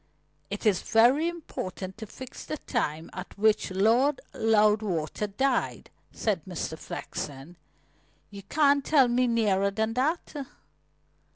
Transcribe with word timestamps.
"It 0.49 0.65
is 0.65 0.81
very 0.81 1.27
important 1.27 1.95
to 1.99 2.07
fix 2.07 2.43
the 2.43 2.57
time 2.57 3.11
at 3.13 3.37
which 3.37 3.69
Lord 3.69 4.19
Loudwater 4.33 5.27
died," 5.27 5.91
said 6.11 6.41
Mr. 6.45 6.75
Flexen. 6.75 7.55
"You 8.31 8.41
can't 8.41 8.83
tell 8.83 9.07
me 9.07 9.27
nearer 9.27 9.69
than 9.69 9.93
that?" 9.93 10.33